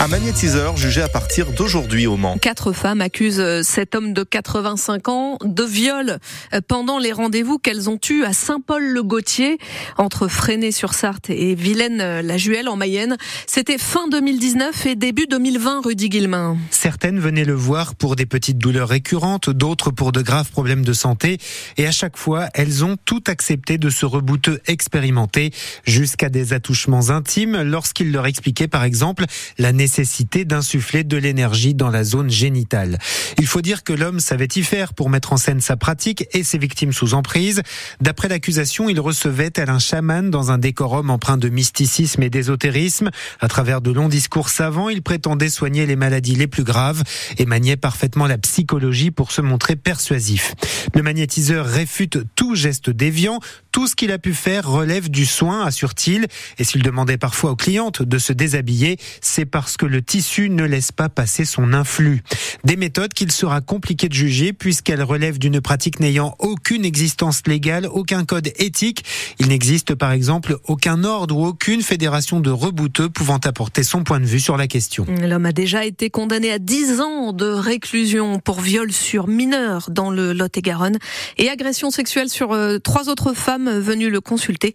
[0.00, 2.38] Un magnétiseur jugé à partir d'aujourd'hui au Mans.
[2.38, 6.20] Quatre femmes accusent cet homme de 85 ans de viol
[6.68, 9.58] pendant les rendez-vous qu'elles ont eus à Saint-Paul-le-Gautier
[9.98, 13.18] entre Fresnay-sur-Sarthe et Vilaine-la-Juelle en Mayenne.
[13.46, 16.56] C'était fin 2019 et début 2020, Rudy Guillemin.
[16.70, 20.94] Certaines venaient le voir pour des petites douleurs récurrentes, d'autres pour de graves problèmes de
[20.94, 21.36] santé.
[21.76, 25.50] Et à chaque fois, elles ont tout accepté de ce rebouteux expérimenté
[25.84, 29.26] jusqu'à des attouchements intimes lorsqu'il leur expliquait par exemple
[29.58, 32.98] la nécessité d'insuffler de l'énergie dans la zone génitale.
[33.38, 36.44] Il faut dire que l'homme savait y faire pour mettre en scène sa pratique et
[36.44, 37.62] ses victimes sous emprise.
[38.00, 43.10] D'après l'accusation, il recevait tel un chaman dans un décorum empreint de mysticisme et d'ésotérisme.
[43.40, 47.02] À travers de longs discours savants, il prétendait soigner les maladies les plus graves
[47.38, 50.54] et maniait parfaitement la psychologie pour se montrer persuasif.
[50.94, 53.40] Le magnétiseur réfute tout geste déviant,
[53.72, 56.26] tout ce qu'il a pu faire relève du soin, assure-t-il.
[56.58, 60.64] Et s'il demandait parfois aux clientes de se déshabiller, c'est parce que le tissu ne
[60.64, 62.22] laisse pas passer son influx.
[62.64, 67.86] Des méthodes qu'il sera compliqué de juger puisqu'elles relèvent d'une pratique n'ayant aucune existence légale,
[67.90, 69.04] aucun code éthique.
[69.38, 74.20] Il n'existe par exemple aucun ordre ou aucune fédération de rebouteux pouvant apporter son point
[74.20, 75.06] de vue sur la question.
[75.08, 80.10] L'homme a déjà été condamné à 10 ans de réclusion pour viol sur mineur dans
[80.10, 80.98] le Lot-et-Garonne
[81.38, 84.74] et agression sexuelle sur euh, trois autres femmes venu le consulter.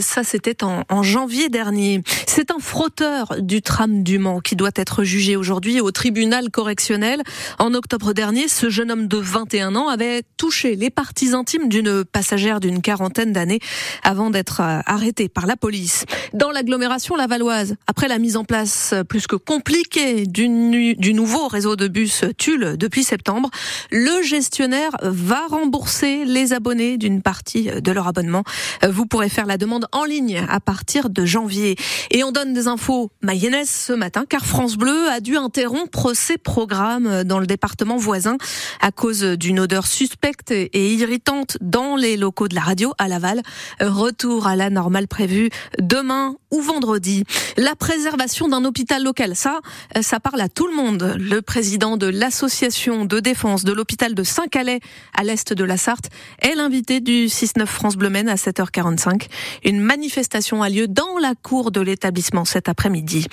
[0.00, 2.02] Ça, c'était en, janvier dernier.
[2.26, 7.22] C'est un frotteur du tram du Mans qui doit être jugé aujourd'hui au tribunal correctionnel.
[7.58, 12.04] En octobre dernier, ce jeune homme de 21 ans avait touché les parties intimes d'une
[12.04, 13.60] passagère d'une quarantaine d'années
[14.02, 16.04] avant d'être euh, arrêté par la police.
[16.32, 21.76] Dans l'agglomération lavalloise, après la mise en place plus que compliquée du, du nouveau réseau
[21.76, 23.50] de bus Tulle depuis septembre,
[23.90, 29.46] le gestionnaire va rembourser les abonnés d'une partie de leur abonnement euh, vous pourrez faire
[29.46, 31.76] la demande en ligne à partir de janvier.
[32.10, 36.38] Et on donne des infos mayonnaise ce matin car France Bleu a dû interrompre ses
[36.38, 38.36] programmes dans le département voisin
[38.80, 43.42] à cause d'une odeur suspecte et irritante dans les locaux de la radio à Laval.
[43.80, 47.24] Retour à la normale prévue demain ou vendredi.
[47.56, 49.60] La préservation d'un hôpital local, ça,
[50.00, 51.16] ça parle à tout le monde.
[51.18, 54.80] Le président de l'association de défense de l'hôpital de Saint-Calais
[55.16, 56.10] à l'est de la Sarthe
[56.40, 59.28] est l'invité du 6-9 France Bleu à 7h45.
[59.64, 63.26] Une manifestation a lieu dans la cour de l'établissement cet après-midi.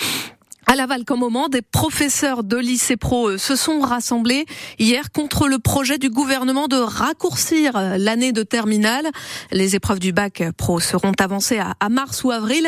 [0.69, 4.45] À Laval, comme moment, des professeurs de lycée pro se sont rassemblés
[4.79, 9.05] hier contre le projet du gouvernement de raccourcir l'année de terminale.
[9.53, 12.67] Les épreuves du bac pro seront avancées à mars ou avril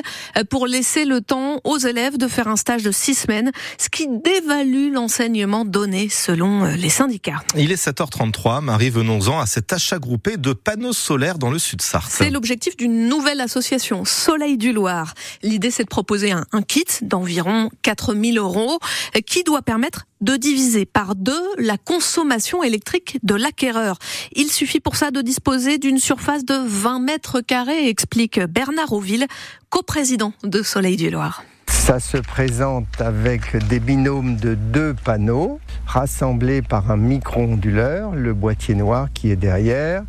[0.50, 4.08] pour laisser le temps aux élèves de faire un stage de six semaines, ce qui
[4.08, 7.44] dévalue l'enseignement donné selon les syndicats.
[7.58, 8.62] Il est 7h33.
[8.62, 12.10] Marie, venons-en à cet achat groupé de panneaux solaires dans le sud Sarthe.
[12.10, 15.16] C'est l'objectif d'une nouvelle association, Soleil du Loir.
[15.44, 18.78] L'idée, c'est de proposer un, un kit d'environ 4000 euros
[19.26, 23.98] qui doit permettre de diviser par deux la consommation électrique de l'acquéreur.
[24.34, 29.26] Il suffit pour ça de disposer d'une surface de 20 mètres carrés, explique Bernard Auville,
[29.72, 31.44] coprésident de Soleil du Loir.
[31.66, 38.76] Ça se présente avec des binômes de deux panneaux rassemblés par un micro-onduleur, le boîtier
[38.76, 40.04] noir qui est derrière.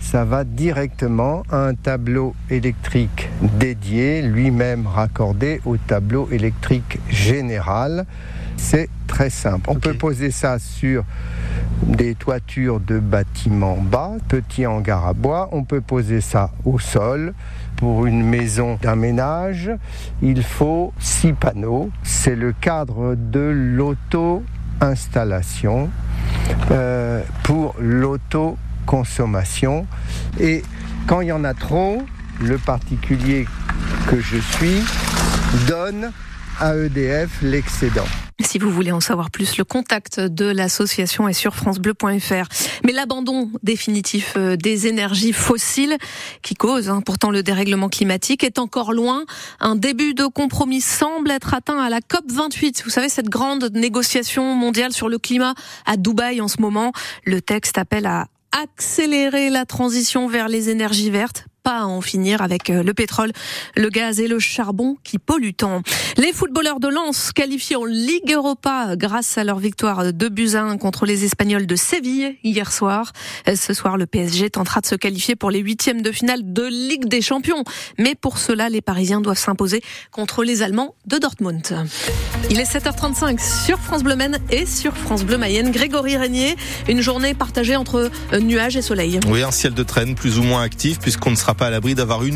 [0.00, 3.28] Ça va directement à un tableau électrique
[3.58, 8.06] dédié, lui-même raccordé au tableau électrique général.
[8.56, 9.68] C'est très simple.
[9.68, 9.90] On okay.
[9.90, 11.04] peut poser ça sur
[11.82, 15.50] des toitures de bâtiments bas, petits hangars à bois.
[15.52, 17.34] On peut poser ça au sol.
[17.76, 19.70] Pour une maison d'un ménage,
[20.22, 21.90] il faut six panneaux.
[22.02, 25.90] C'est le cadre de l'auto-installation
[26.70, 27.74] euh, pour
[28.90, 29.86] l'auto-consommation.
[30.38, 30.62] Et
[31.06, 32.02] quand il y en a trop,
[32.40, 33.46] le particulier
[34.08, 34.82] que je suis
[35.66, 36.12] donne
[36.58, 38.06] à EDF l'excédent.
[38.40, 42.46] Si vous voulez en savoir plus, le contact de l'association est sur francebleu.fr.
[42.84, 45.96] Mais l'abandon définitif euh, des énergies fossiles
[46.42, 49.24] qui cause hein, pourtant le dérèglement climatique est encore loin.
[49.60, 52.82] Un début de compromis semble être atteint à la COP 28.
[52.84, 55.54] Vous savez, cette grande négociation mondiale sur le climat
[55.84, 56.92] à Dubaï en ce moment.
[57.24, 62.42] Le texte appelle à accélérer la transition vers les énergies vertes pas à en finir
[62.42, 63.32] avec euh, le pétrole,
[63.76, 65.82] le gaz et le charbon qui polluent tant.
[66.16, 71.06] Les footballeurs de Lens qualifiés en Ligue Europa grâce à leur victoire de Buzyn contre
[71.06, 73.12] les Espagnols de Séville hier soir.
[73.48, 76.64] Euh, ce soir, le PSG tentera de se qualifier pour les huitièmes de finale de
[76.64, 77.64] Ligue des Champions.
[77.98, 81.86] Mais pour cela, les Parisiens doivent s'imposer contre les Allemands de Dortmund.
[82.50, 85.70] Il est 7h35 sur France Bleu Maine et sur France Bleu Mayenne.
[85.70, 86.56] Grégory Régnier,
[86.88, 89.20] une journée partagée entre euh, nuages et soleil.
[89.28, 92.22] Oui, un ciel de traîne plus ou moins actif puisqu'on ne pas à l'abri d'avoir
[92.24, 92.28] une